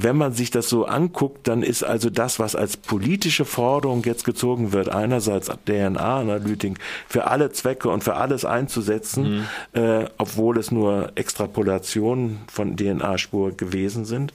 wenn 0.03 0.17
man 0.17 0.33
sich 0.33 0.51
das 0.51 0.69
so 0.69 0.85
anguckt, 0.85 1.49
dann 1.49 1.63
ist 1.63 1.83
also 1.83 2.11
das, 2.11 2.39
was 2.39 2.57
als 2.57 2.77
politische 2.77 3.45
Forderung 3.45 4.03
jetzt 4.05 4.25
gezogen 4.25 4.73
wird, 4.73 4.89
einerseits 4.89 5.51
DNA-Analytik 5.67 6.79
für 7.09 7.27
alle 7.27 7.53
Zwecke 7.53 7.89
und 7.89 8.05
für 8.05 8.15
alles 8.15 8.45
einzusetzen, 8.45 9.47
mhm. 9.75 9.81
äh, 9.81 10.05
obwohl 10.19 10.59
es 10.59 10.71
nur 10.71 11.13
Extrapolationen 11.15 12.39
von 12.51 12.77
DNA-Spur 12.77 13.53
gewesen 13.53 14.05
sind, 14.05 14.33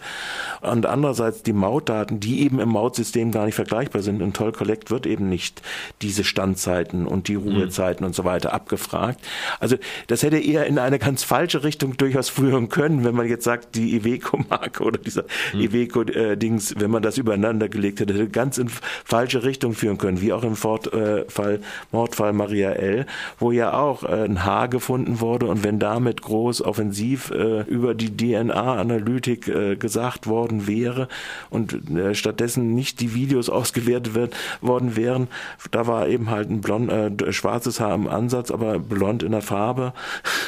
und 0.61 0.85
andererseits 0.85 1.43
die 1.43 1.53
Mautdaten, 1.53 2.19
die 2.19 2.41
eben 2.41 2.59
im 2.59 2.69
Mautsystem 2.69 3.31
gar 3.31 3.45
nicht 3.45 3.55
vergleichbar 3.55 4.01
sind. 4.01 4.21
In 4.21 4.33
Toll 4.33 4.51
Collect 4.51 4.91
wird 4.91 5.05
eben 5.05 5.29
nicht 5.29 5.61
diese 6.01 6.23
Standzeiten 6.23 7.05
und 7.05 7.27
die 7.27 7.37
mhm. 7.37 7.43
Ruhezeiten 7.43 8.03
mhm. 8.03 8.07
und 8.07 8.15
so 8.15 8.23
weiter 8.23 8.53
abgefragt. 8.53 9.19
Also 9.59 9.77
das 10.07 10.23
hätte 10.23 10.37
eher 10.37 10.65
in 10.65 10.79
eine 10.79 10.99
ganz 10.99 11.23
falsche 11.23 11.63
Richtung 11.63 11.97
durchaus 11.97 12.29
führen 12.29 12.69
können, 12.69 13.03
wenn 13.03 13.15
man 13.15 13.27
jetzt 13.27 13.43
sagt, 13.43 13.75
die 13.75 13.95
Iveco-Marke 13.95 14.83
oder 14.83 14.97
dieser 14.97 15.25
mhm. 15.53 15.61
Iveco-Dings, 15.61 16.75
wenn 16.77 16.91
man 16.91 17.03
das 17.03 17.17
übereinander 17.17 17.69
gelegt 17.69 17.99
hätte, 17.99 18.13
hätte 18.13 18.29
ganz 18.29 18.57
in 18.57 18.69
falsche 18.69 19.43
Richtung 19.43 19.73
führen 19.73 19.97
können, 19.97 20.21
wie 20.21 20.33
auch 20.33 20.43
im 20.43 20.55
Fall, 20.55 21.59
Mordfall 21.91 22.33
Maria 22.33 22.71
L., 22.71 23.05
wo 23.39 23.51
ja 23.51 23.73
auch 23.73 24.03
äh, 24.03 24.25
ein 24.25 24.43
Haar 24.43 24.67
gefunden 24.67 25.19
wurde 25.19 25.47
und 25.47 25.63
wenn 25.63 25.79
damit 25.79 26.21
groß 26.21 26.61
offensiv 26.61 27.31
äh, 27.31 27.61
über 27.61 27.93
die 27.93 28.15
DNA-Analytik 28.15 29.47
äh, 29.47 29.75
gesagt 29.75 30.27
worden 30.27 30.67
wäre 30.67 31.07
und 31.49 31.77
stattdessen 32.13 32.73
nicht 32.75 32.99
die 32.99 33.13
Videos 33.13 33.49
ausgewertet 33.49 34.15
wird, 34.15 34.35
worden 34.61 34.95
wären, 34.95 35.27
da 35.71 35.87
war 35.87 36.07
eben 36.07 36.29
halt 36.29 36.49
ein 36.49 36.61
blond, 36.61 36.91
äh, 36.91 37.33
schwarzes 37.33 37.79
Haar 37.79 37.95
im 37.95 38.07
Ansatz, 38.07 38.51
aber 38.51 38.79
blond 38.79 39.23
in 39.23 39.31
der 39.31 39.41
Farbe. 39.41 39.93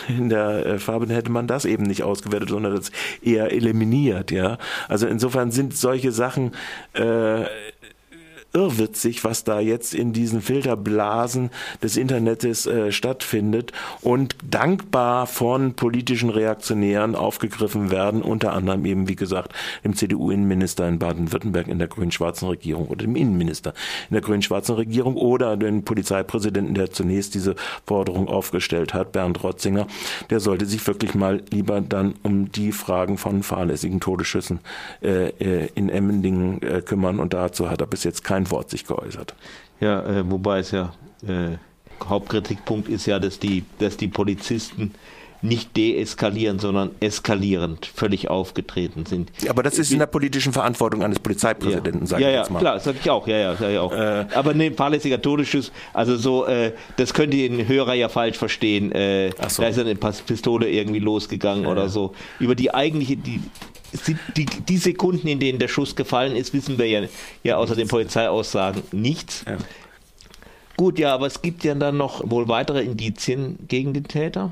In 0.07 0.29
der 0.29 0.79
Farbe 0.79 1.12
hätte 1.13 1.31
man 1.31 1.47
das 1.47 1.65
eben 1.65 1.83
nicht 1.83 2.03
ausgewertet, 2.03 2.50
sondern 2.50 2.75
das 2.75 2.91
eher 3.24 3.51
eliminiert, 3.51 4.31
ja. 4.31 4.57
Insofern 5.03 5.51
sind 5.51 5.75
solche 5.75 6.11
Sachen 6.11 6.51
äh, 6.93 7.45
irrwitzig, 8.55 9.24
was 9.24 9.43
da 9.43 9.59
jetzt 9.59 9.93
in 9.93 10.13
diesen 10.13 10.41
Filterblasen 10.41 11.51
des 11.83 11.97
Internets 11.97 12.65
äh, 12.65 12.91
stattfindet 12.91 13.74
und 14.01 14.35
dankbar 14.50 15.27
von 15.27 15.74
politischen 15.74 16.29
Reaktionären 16.29 17.15
aufgegriffen 17.15 17.91
werden, 17.91 18.21
unter 18.21 18.53
anderem 18.53 18.85
eben, 18.85 19.07
wie 19.07 19.15
gesagt, 19.15 19.53
dem 19.83 19.95
CDU-Innenminister 19.95 20.88
in 20.88 21.00
Baden-Württemberg 21.00 21.67
in 21.67 21.79
der 21.79 21.88
grün-schwarzen 21.88 22.47
Regierung 22.47 22.88
oder 22.88 23.05
dem 23.05 23.15
Innenminister 23.15 23.74
in 24.09 24.13
der 24.13 24.21
grün-schwarzen 24.21 24.75
Regierung 24.75 25.17
oder 25.17 25.57
den 25.57 25.83
Polizeipräsidenten, 25.83 26.74
der 26.74 26.91
zunächst 26.91 27.35
diese 27.35 27.55
Forderung 27.85 28.29
aufgestellt 28.29 28.93
hat, 28.93 29.12
Bernd 29.12 29.43
Rotzinger, 29.43 29.88
der 30.29 30.39
sollte 30.39 30.65
sich 30.65 30.85
wirklich 30.88 31.13
mal 31.13 31.43
lieber 31.51 31.81
dann 31.81 32.15
um 32.24 32.51
die 32.51 32.71
Fragen 32.71 33.17
von 33.17 33.43
fahrlässigen 33.43 34.00
Todesschüssen 34.00 34.59
äh, 35.01 35.27
äh 35.29 35.69
in 35.75 35.89
Emmendingen 35.89 36.62
äh, 36.62 36.81
kümmern 36.81 37.19
und 37.19 37.33
dazu 37.33 37.69
hat 37.69 37.81
er 37.81 37.88
bis 37.88 38.03
jetzt 38.03 38.24
kein 38.24 38.44
Wort 38.51 38.69
sich 38.69 38.85
geäußert. 38.85 39.35
Ja, 39.79 40.01
äh, 40.03 40.29
wobei 40.29 40.59
es 40.59 40.71
ja 40.71 40.93
äh, 41.27 41.57
Hauptkritikpunkt 42.03 42.89
ist 42.89 43.05
ja, 43.05 43.19
dass 43.19 43.39
die, 43.39 43.63
dass 43.79 43.97
die 43.97 44.07
Polizisten 44.07 44.93
nicht 45.41 45.77
deeskalieren, 45.77 46.59
sondern 46.59 46.91
eskalierend 46.99 47.85
völlig 47.85 48.29
aufgetreten 48.29 49.05
sind. 49.05 49.31
Aber 49.47 49.63
das 49.63 49.77
ist 49.77 49.91
in 49.91 49.99
der 49.99 50.07
politischen 50.07 50.53
Verantwortung 50.53 51.03
eines 51.03 51.19
Polizeipräsidenten, 51.19 52.01
ja. 52.01 52.05
sage 52.07 52.23
ja, 52.23 52.29
ich 52.29 52.35
jetzt 52.37 52.51
mal. 52.51 52.59
Ja, 52.59 52.61
klar, 52.61 52.79
sage 52.79 52.97
ich 53.01 53.09
auch. 53.09 53.27
Ja, 53.27 53.37
ja, 53.37 53.55
sag 53.55 53.69
ich 53.69 53.77
auch. 53.77 53.93
Äh, 53.93 54.25
Aber 54.33 54.53
ne, 54.53 54.71
fahrlässiger 54.71 55.21
Todesschuss, 55.21 55.71
also 55.93 56.15
so, 56.15 56.45
äh, 56.45 56.71
das 56.97 57.13
könnte 57.13 57.37
ein 57.37 57.67
Hörer 57.67 57.93
ja 57.93 58.09
falsch 58.09 58.37
verstehen. 58.37 58.91
Äh, 58.91 59.31
so. 59.47 59.61
Da 59.61 59.69
ist 59.69 59.79
eine 59.79 59.95
Pistole 59.95 60.69
irgendwie 60.69 60.99
losgegangen 60.99 61.65
ja. 61.65 61.69
oder 61.69 61.89
so. 61.89 62.13
Über 62.39 62.55
die 62.55 62.73
eigentliche, 62.73 63.17
die, 63.17 63.41
die, 64.35 64.45
die, 64.45 64.77
Sekunden, 64.77 65.27
in 65.27 65.39
denen 65.39 65.59
der 65.59 65.67
Schuss 65.67 65.95
gefallen 65.95 66.35
ist, 66.35 66.53
wissen 66.53 66.77
wir 66.77 66.87
ja, 66.87 67.01
ja 67.43 67.57
außer 67.57 67.75
den 67.75 67.87
Polizeiaussagen 67.87 68.83
nichts. 68.91 69.43
Ja. 69.47 69.57
Gut, 70.77 70.99
ja, 70.99 71.13
aber 71.13 71.27
es 71.27 71.41
gibt 71.41 71.63
ja 71.63 71.73
dann 71.73 71.97
noch 71.97 72.29
wohl 72.29 72.47
weitere 72.47 72.83
Indizien 72.83 73.57
gegen 73.67 73.93
den 73.93 74.05
Täter. 74.05 74.51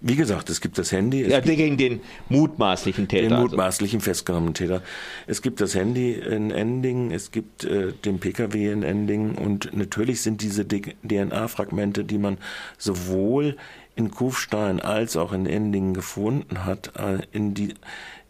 Wie 0.00 0.14
gesagt, 0.14 0.48
es 0.48 0.60
gibt 0.60 0.78
das 0.78 0.92
Handy. 0.92 1.28
ja, 1.28 1.40
gegen 1.40 1.76
den 1.76 2.00
mutmaßlichen 2.28 3.08
Täter. 3.08 3.22
Den 3.22 3.32
also. 3.32 3.48
mutmaßlichen 3.48 4.00
festgenommenen 4.00 4.54
Täter. 4.54 4.82
Es 5.26 5.42
gibt 5.42 5.60
das 5.60 5.74
Handy 5.74 6.12
in 6.12 6.52
Ending, 6.52 7.10
es 7.10 7.32
gibt 7.32 7.64
äh, 7.64 7.92
den 8.04 8.20
Pkw 8.20 8.70
in 8.70 8.84
Ending 8.84 9.34
und 9.34 9.76
natürlich 9.76 10.22
sind 10.22 10.40
diese 10.40 10.64
DNA-Fragmente, 10.66 12.04
die 12.04 12.18
man 12.18 12.38
sowohl 12.78 13.56
in 13.96 14.12
Kufstein 14.12 14.78
als 14.78 15.16
auch 15.16 15.32
in 15.32 15.46
Endingen 15.46 15.94
gefunden 15.94 16.64
hat, 16.64 16.92
äh, 16.96 17.18
in 17.32 17.54
die 17.54 17.74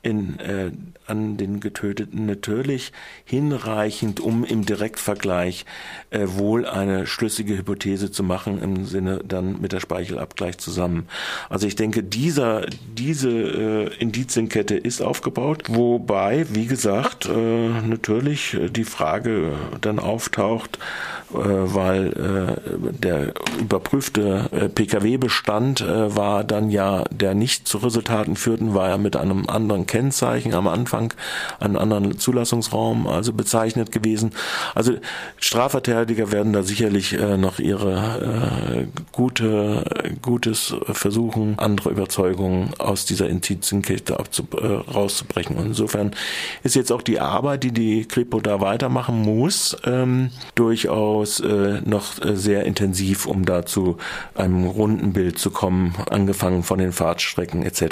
in, 0.02 0.38
äh, 0.38 0.70
an 1.06 1.36
den 1.36 1.60
Getöteten 1.60 2.26
natürlich 2.26 2.92
hinreichend, 3.24 4.20
um 4.20 4.44
im 4.44 4.64
Direktvergleich 4.64 5.64
äh, 6.10 6.26
wohl 6.26 6.66
eine 6.66 7.06
schlüssige 7.06 7.56
Hypothese 7.56 8.10
zu 8.10 8.22
machen, 8.22 8.62
im 8.62 8.84
Sinne 8.84 9.20
dann 9.26 9.60
mit 9.60 9.72
der 9.72 9.80
Speichelabgleich 9.80 10.58
zusammen. 10.58 11.08
Also 11.48 11.66
ich 11.66 11.76
denke, 11.76 12.02
dieser, 12.02 12.66
diese 12.94 13.30
äh, 13.30 13.94
Indizienkette 13.98 14.76
ist 14.76 15.00
aufgebaut, 15.00 15.64
wobei, 15.68 16.46
wie 16.50 16.66
gesagt, 16.66 17.26
äh, 17.26 17.68
natürlich 17.86 18.56
die 18.70 18.84
Frage 18.84 19.52
dann 19.80 19.98
auftaucht, 19.98 20.78
äh, 20.78 21.17
weil 21.30 22.06
äh, 22.08 22.92
der 22.92 23.34
überprüfte 23.58 24.48
äh, 24.50 24.68
Pkw-Bestand 24.68 25.80
äh, 25.80 26.16
war 26.16 26.44
dann 26.44 26.70
ja, 26.70 27.04
der 27.10 27.34
nicht 27.34 27.68
zu 27.68 27.78
Resultaten 27.78 28.36
führten, 28.36 28.74
war 28.74 28.88
ja 28.88 28.98
mit 28.98 29.16
einem 29.16 29.48
anderen 29.48 29.86
Kennzeichen 29.86 30.54
am 30.54 30.66
Anfang, 30.68 31.12
einen 31.60 31.76
anderen 31.76 32.18
Zulassungsraum 32.18 33.06
also 33.06 33.32
bezeichnet 33.32 33.92
gewesen. 33.92 34.32
Also 34.74 34.94
Strafverteidiger 35.38 36.32
werden 36.32 36.52
da 36.52 36.62
sicherlich 36.62 37.16
noch 37.36 37.58
ihre 37.58 38.88
gute, 39.12 39.84
gutes 40.22 40.74
versuchen, 40.84 41.58
andere 41.58 41.90
Überzeugungen 41.90 42.70
aus 42.78 43.04
dieser 43.04 43.28
Indizienkette 43.28 44.14
äh, 44.14 44.66
rauszubrechen. 44.66 45.56
Und 45.56 45.66
insofern 45.66 46.12
ist 46.62 46.74
jetzt 46.74 46.92
auch 46.92 47.02
die 47.02 47.20
Arbeit, 47.20 47.64
die 47.64 47.72
die 47.72 48.06
Kripo 48.06 48.40
da 48.40 48.60
weitermachen 48.60 49.22
muss, 49.22 49.76
ähm, 49.84 50.30
durchaus 51.18 51.40
äh, 51.40 51.80
noch 51.84 52.24
äh, 52.24 52.36
sehr 52.36 52.64
intensiv, 52.64 53.26
um 53.26 53.44
da 53.44 53.66
zu 53.66 53.96
einem 54.34 54.64
runden 54.64 55.12
Bild 55.12 55.38
zu 55.38 55.50
kommen, 55.50 55.94
angefangen 56.10 56.62
von 56.62 56.78
den 56.78 56.92
Fahrtstrecken 56.92 57.62
etc., 57.62 57.82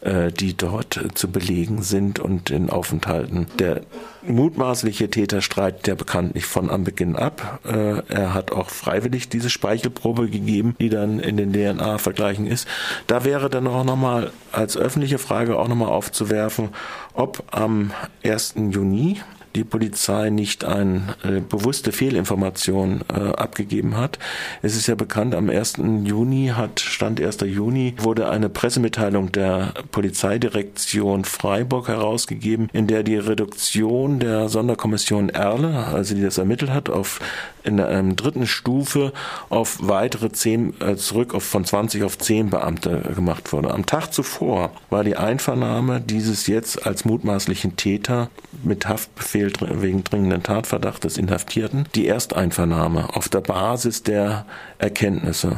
äh, 0.00 0.30
die 0.32 0.56
dort 0.56 1.00
zu 1.14 1.30
belegen 1.30 1.82
sind 1.82 2.18
und 2.18 2.50
in 2.50 2.70
Aufenthalten. 2.70 3.46
Der 3.58 3.82
mutmaßliche 4.26 5.10
Täter 5.10 5.40
streitet 5.40 5.86
ja 5.86 5.94
bekanntlich 5.94 6.46
von 6.46 6.70
am 6.70 6.84
Beginn 6.84 7.16
ab. 7.16 7.60
Äh, 7.64 8.02
er 8.08 8.34
hat 8.34 8.52
auch 8.52 8.70
freiwillig 8.70 9.28
diese 9.28 9.50
Speichelprobe 9.50 10.28
gegeben, 10.28 10.76
die 10.80 10.88
dann 10.88 11.18
in 11.20 11.36
den 11.36 11.52
DNA-Vergleichen 11.52 12.46
ist. 12.46 12.68
Da 13.06 13.24
wäre 13.24 13.50
dann 13.50 13.66
auch 13.66 13.84
nochmal 13.84 14.30
als 14.52 14.76
öffentliche 14.76 15.18
Frage 15.18 15.58
auch 15.58 15.68
nochmal 15.68 15.88
aufzuwerfen, 15.88 16.70
ob 17.14 17.42
am 17.50 17.90
1. 18.24 18.54
Juni 18.70 19.20
die 19.54 19.64
Polizei 19.64 20.30
nicht 20.30 20.64
eine 20.64 21.16
äh, 21.22 21.40
bewusste 21.40 21.92
Fehlinformation 21.92 23.02
äh, 23.08 23.14
abgegeben 23.14 23.96
hat. 23.96 24.18
Es 24.62 24.76
ist 24.76 24.86
ja 24.86 24.94
bekannt, 24.94 25.34
am 25.34 25.48
1. 25.48 25.74
Juni 26.04 26.52
hat, 26.54 26.80
Stand 26.80 27.20
1. 27.20 27.38
Juni, 27.42 27.94
wurde 27.98 28.28
eine 28.28 28.48
Pressemitteilung 28.48 29.32
der 29.32 29.74
Polizeidirektion 29.92 31.24
Freiburg 31.24 31.88
herausgegeben, 31.88 32.68
in 32.72 32.86
der 32.86 33.02
die 33.02 33.16
Reduktion 33.16 34.18
der 34.18 34.48
Sonderkommission 34.48 35.28
Erle, 35.28 35.86
also 35.86 36.14
die 36.14 36.22
das 36.22 36.38
ermittelt 36.38 36.72
hat, 36.72 36.90
auf 36.90 37.20
in 37.64 37.80
einer 37.80 38.14
dritten 38.14 38.46
Stufe 38.46 39.12
auf 39.48 39.78
weitere 39.80 40.30
zehn 40.30 40.80
äh, 40.80 40.96
zurück 40.96 41.34
auf 41.34 41.44
von 41.44 41.64
20 41.64 42.04
auf 42.04 42.18
10 42.18 42.50
Beamte 42.50 43.12
gemacht 43.14 43.52
wurde. 43.52 43.72
Am 43.72 43.86
Tag 43.86 44.12
zuvor 44.12 44.70
war 44.90 45.02
die 45.02 45.16
Einvernahme 45.16 46.00
dieses 46.00 46.46
jetzt 46.46 46.86
als 46.86 47.04
mutmaßlichen 47.04 47.76
Täter 47.76 48.30
mit 48.62 48.88
Haftbefehl 48.88 49.52
wegen 49.60 50.04
dringenden 50.04 50.42
Tatverdachtes 50.42 51.18
Inhaftierten 51.18 51.86
die 51.94 52.06
Ersteinvernahme 52.06 53.14
auf 53.14 53.28
der 53.28 53.40
Basis 53.40 54.02
der 54.02 54.46
Erkenntnisse. 54.78 55.56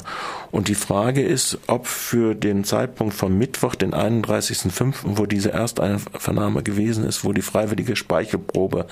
Und 0.51 0.69
die 0.69 0.75
Frage 0.75 1.23
ist, 1.23 1.59
ob 1.67 1.87
für 1.87 2.35
den 2.35 2.65
Zeitpunkt 2.65 3.15
vom 3.15 3.37
Mittwoch, 3.37 3.75
den 3.75 3.93
31.05., 3.93 4.95
wo 5.05 5.27
diese 5.27 5.53
Ersteinvernahme 5.53 6.63
gewesen 6.63 7.05
ist, 7.05 7.25
wo 7.25 7.33
die 7.33 7.43
freiwillige 7.43 7.97
Speichelprobe 7.97 8.87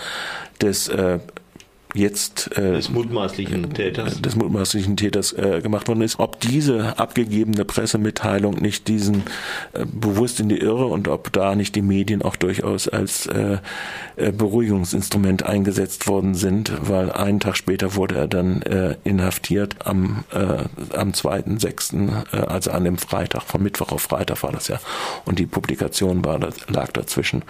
des 0.61 0.89
äh, 0.89 1.21
jetzt 1.95 2.57
äh, 2.59 2.73
des 2.73 2.91
mutmaßlichen 2.91 3.73
Täters, 3.73 4.21
des 4.21 4.35
mutmaßlichen 4.35 4.97
Täters 4.97 5.33
äh, 5.33 5.61
gemacht 5.63 5.87
worden 5.89 6.03
ist, 6.03 6.19
ob 6.19 6.41
diese 6.41 6.99
abgegebene 6.99 7.65
Pressemitteilung 7.65 8.57
nicht 8.57 8.89
diesen 8.89 9.23
äh, 9.73 9.87
bewusst 9.87 10.41
in 10.41 10.49
die 10.49 10.59
Irre 10.59 10.87
und 10.87 11.07
ob 11.09 11.33
da 11.33 11.55
nicht 11.55 11.77
die 11.77 11.83
Medien 11.83 12.23
auch 12.23 12.37
durchaus 12.37 12.89
als 12.89 13.27
äh, 13.27 13.59
äh 14.17 14.33
Beruhigungsinstrument 14.33 15.45
eingesetzt 15.45 16.09
worden 16.09 16.35
sind, 16.35 16.73
weil 16.81 17.13
einen 17.13 17.39
Tag 17.39 17.57
später 17.57 17.95
wurde 17.95 18.17
er 18.17 18.29
dann 18.29 18.63
äh, 18.63 18.97
inhaftiert 19.05 19.87
am 19.87 20.25
äh, 20.33 20.65
am 20.97 21.11
2.6., 21.11 22.25
äh, 22.33 22.37
also 22.37 22.73
an 22.73 22.85
dem 22.85 22.99
Freitag, 22.99 23.43
von 23.43 23.63
Mittwoch 23.63 23.93
auf 23.93 24.03
Freitag 24.03 24.43
war 24.43 24.51
das 24.51 24.67
ja 24.69 24.81
und 25.25 25.39
die 25.39 25.47
Publikation 25.47 26.25
war 26.25 26.41
lag 26.69 26.91
dazwischen. 26.93 27.43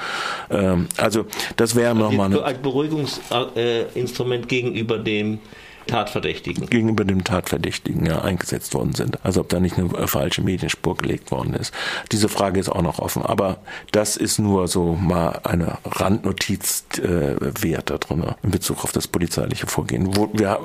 Ähm, 0.51 0.89
also 0.99 1.25
das 1.57 1.75
wäre 1.75 1.93
also 1.93 2.03
nochmal 2.03 2.43
ein 2.45 2.63
Beruhigungsinstrument 2.63 4.34
Instrument 4.35 4.49
gegenüber 4.49 4.99
dem 4.99 5.39
Tatverdächtigen. 5.87 6.67
Gegenüber 6.67 7.05
dem 7.05 7.25
Tatverdächtigen 7.25 8.07
ja 8.07 8.23
eingesetzt 8.23 8.73
worden 8.75 8.95
sind. 8.95 9.23
Also 9.23 9.41
ob 9.43 9.51
da 9.51 9.61
nicht 9.61 9.77
eine 9.79 10.09
falsche 10.09 10.41
Medienspur 10.41 10.97
gelegt 10.97 11.31
worden 11.31 11.53
ist. 11.53 11.75
Diese 12.11 12.31
Frage 12.31 12.59
ist 12.59 12.71
auch 12.71 12.81
noch 12.81 13.01
offen. 13.01 13.23
Aber 13.23 13.59
das 13.93 14.17
ist 14.17 14.39
nur 14.39 14.67
so 14.67 14.95
mal 14.95 15.41
eine 15.45 15.77
Randnotiz 15.85 16.85
äh, 17.03 17.37
wert 17.63 17.91
da 17.91 17.99
drin 17.99 18.25
in 18.43 18.51
Bezug 18.51 18.83
auf 18.83 18.93
das 18.93 19.07
polizeiliche 19.07 19.67
Vorgehen. 19.67 20.17
Wo 20.17 20.31
wir, 20.33 20.59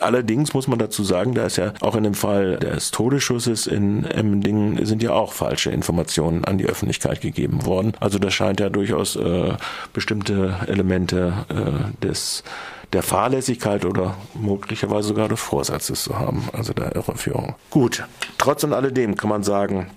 allerdings 0.00 0.54
muss 0.54 0.66
man 0.66 0.80
dazu 0.80 1.04
sagen, 1.04 1.34
da 1.34 1.46
ist 1.46 1.56
ja 1.56 1.72
auch 1.80 1.94
in 1.94 2.02
dem 2.02 2.14
Fall 2.14 2.56
des 2.56 2.90
Todesschusses 2.90 3.68
in 3.68 4.04
Emmendingen 4.06 4.84
sind 4.84 5.04
ja 5.04 5.12
auch 5.12 5.32
falsche 5.32 5.70
Informationen 5.70 6.44
an 6.44 6.58
die 6.58 6.66
Öffentlichkeit 6.66 7.20
gegeben 7.20 7.64
worden. 7.64 7.92
Also 8.00 8.18
das 8.18 8.34
scheint 8.34 8.58
ja 8.58 8.70
durchaus 8.70 9.14
äh, 9.14 9.52
bestimmte 9.92 10.56
Elemente 10.66 11.32
äh, 11.48 12.04
des 12.04 12.42
der 12.92 13.02
Fahrlässigkeit 13.02 13.84
oder 13.84 14.16
möglicherweise 14.34 15.08
sogar 15.08 15.28
des 15.28 15.40
Vorsatzes 15.40 16.04
zu 16.04 16.18
haben, 16.18 16.48
also 16.52 16.72
der 16.72 16.94
Irreführung. 16.94 17.54
Gut, 17.70 18.04
trotz 18.38 18.64
und 18.64 18.72
alledem 18.72 19.16
kann 19.16 19.28
man 19.28 19.42
sagen, 19.42 19.90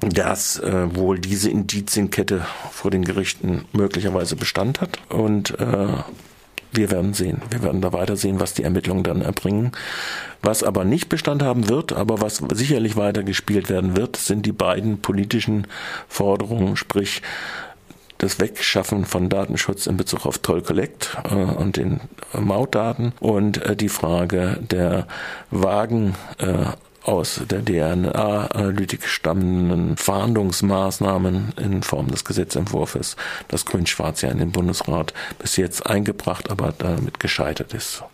dass 0.00 0.58
äh, 0.58 0.94
wohl 0.94 1.18
diese 1.18 1.50
Indizienkette 1.50 2.46
vor 2.70 2.90
den 2.90 3.04
Gerichten 3.04 3.64
möglicherweise 3.72 4.36
Bestand 4.36 4.80
hat 4.80 4.98
und 5.08 5.58
äh, 5.58 5.86
wir 6.72 6.90
werden 6.90 7.14
sehen. 7.14 7.40
Wir 7.50 7.62
werden 7.62 7.80
da 7.80 7.92
weiter 7.92 8.16
sehen, 8.16 8.40
was 8.40 8.52
die 8.54 8.64
Ermittlungen 8.64 9.04
dann 9.04 9.22
erbringen. 9.22 9.70
Was 10.42 10.64
aber 10.64 10.84
nicht 10.84 11.08
Bestand 11.08 11.42
haben 11.42 11.68
wird, 11.68 11.92
aber 11.92 12.20
was 12.20 12.42
sicherlich 12.52 12.96
weiter 12.96 13.22
gespielt 13.22 13.70
werden 13.70 13.96
wird, 13.96 14.16
sind 14.16 14.44
die 14.44 14.52
beiden 14.52 15.00
politischen 15.00 15.68
Forderungen, 16.08 16.76
sprich 16.76 17.22
das 18.24 18.40
Wegschaffen 18.40 19.04
von 19.04 19.28
Datenschutz 19.28 19.86
in 19.86 19.98
Bezug 19.98 20.24
auf 20.24 20.38
Toll 20.38 20.62
Collect 20.62 21.16
äh, 21.30 21.34
und 21.34 21.76
den 21.76 22.00
Mautdaten 22.32 23.12
und 23.20 23.62
äh, 23.62 23.76
die 23.76 23.90
Frage 23.90 24.58
der 24.62 25.06
Wagen 25.50 26.14
äh, 26.38 26.64
aus 27.02 27.42
der 27.50 27.62
DNA-Analytik 27.62 29.06
stammenden 29.06 29.98
Fahndungsmaßnahmen 29.98 31.52
in 31.58 31.82
Form 31.82 32.08
des 32.08 32.24
Gesetzentwurfs, 32.24 33.16
das 33.48 33.66
Grün-Schwarz 33.66 34.22
ja 34.22 34.30
in 34.30 34.38
den 34.38 34.52
Bundesrat 34.52 35.12
bis 35.38 35.58
jetzt 35.58 35.86
eingebracht, 35.86 36.50
aber 36.50 36.72
damit 36.78 37.20
gescheitert 37.20 37.74
ist. 37.74 38.04